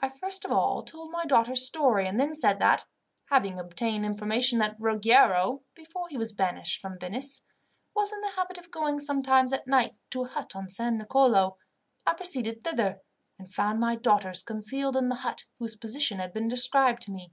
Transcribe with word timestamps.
I 0.00 0.08
first 0.08 0.44
of 0.44 0.50
all 0.50 0.82
told 0.82 1.12
my 1.12 1.24
daughters' 1.24 1.64
story, 1.64 2.08
and 2.08 2.18
then 2.18 2.34
said 2.34 2.58
that, 2.58 2.84
having 3.26 3.60
obtained 3.60 4.04
information 4.04 4.58
that 4.58 4.74
Ruggiero, 4.76 5.62
before 5.76 6.08
he 6.08 6.18
was 6.18 6.32
banished 6.32 6.80
from 6.80 6.98
Venice, 6.98 7.42
was 7.94 8.10
in 8.12 8.22
the 8.22 8.30
habit 8.32 8.58
of 8.58 8.72
going 8.72 8.98
sometimes 8.98 9.52
at 9.52 9.68
night 9.68 9.94
to 10.10 10.24
a 10.24 10.28
hut 10.28 10.56
on 10.56 10.68
San 10.68 10.98
Nicolo, 10.98 11.58
I 12.04 12.14
proceeded 12.14 12.64
thither, 12.64 13.02
and 13.38 13.54
found 13.54 13.78
my 13.78 13.94
daughters 13.94 14.42
concealed 14.42 14.96
in 14.96 15.08
the 15.10 15.14
hut 15.22 15.44
whose 15.60 15.76
position 15.76 16.18
had 16.18 16.32
been 16.32 16.48
described 16.48 17.02
to 17.02 17.12
me. 17.12 17.32